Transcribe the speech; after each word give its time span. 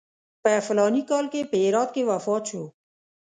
په 0.43 0.51
فلاني 0.65 1.03
کال 1.09 1.25
کې 1.33 1.41
په 1.51 1.57
هرات 1.63 1.89
کې 1.95 2.07
وفات 2.11 2.43
شو. 2.49 2.63